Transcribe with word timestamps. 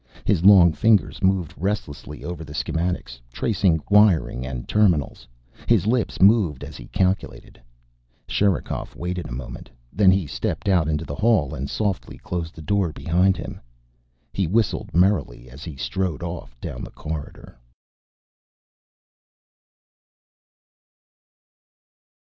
His 0.25 0.43
long 0.43 0.73
fingers 0.73 1.21
moved 1.21 1.53
restlessly 1.55 2.23
over 2.23 2.43
the 2.43 2.55
schematics, 2.55 3.19
tracing 3.31 3.83
wiring 3.87 4.47
and 4.47 4.67
terminals. 4.67 5.27
His 5.67 5.85
lips 5.85 6.19
moved 6.19 6.63
as 6.63 6.75
he 6.75 6.87
calculated. 6.87 7.61
Sherikov 8.27 8.95
waited 8.95 9.27
a 9.27 9.31
moment. 9.31 9.69
Then 9.93 10.09
he 10.09 10.25
stepped 10.25 10.67
out 10.67 10.89
into 10.89 11.05
the 11.05 11.13
hall 11.13 11.53
and 11.53 11.69
softly 11.69 12.17
closed 12.17 12.55
the 12.55 12.63
door 12.63 12.89
after 12.89 13.41
him. 13.43 13.61
He 14.33 14.47
whistled 14.47 14.91
merrily 14.95 15.51
as 15.51 15.63
he 15.63 15.75
strode 15.75 16.23
off 16.23 16.59
down 16.59 16.83
the 16.83 16.89
corridor. 16.89 17.59